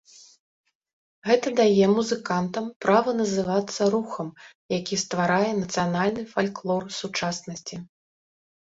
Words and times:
Гэта 1.27 1.47
дае 1.59 1.85
музыкантам 1.97 2.65
права 2.87 3.15
называцца 3.21 3.81
рухам, 3.97 4.33
які 4.77 4.95
стварае 5.05 5.51
нацыянальны 5.63 6.21
фальклор 6.37 6.93
сучаснасці. 7.01 7.75